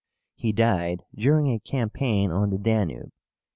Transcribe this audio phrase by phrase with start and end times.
[0.33, 3.11] He died during a campaign on the Danube.